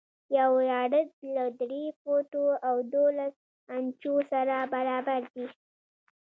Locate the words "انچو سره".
3.75-4.55